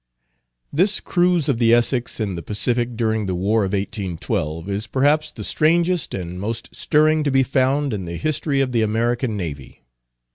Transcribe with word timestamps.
This 0.73 0.99
cruise 0.99 1.47
of 1.47 1.59
the 1.59 1.75
Essex 1.75 2.19
in 2.19 2.33
the 2.33 2.41
Pacific 2.41 2.97
during 2.97 3.27
the 3.27 3.35
war 3.35 3.63
of 3.63 3.73
1812, 3.73 4.67
is, 4.67 4.87
perhaps, 4.87 5.31
the 5.31 5.43
strangest 5.43 6.15
and 6.15 6.39
most 6.39 6.75
stirring 6.75 7.23
to 7.23 7.29
be 7.29 7.43
found 7.43 7.93
in 7.93 8.05
the 8.05 8.17
history 8.17 8.61
of 8.61 8.71
the 8.71 8.81
American 8.81 9.37
navy. 9.37 9.83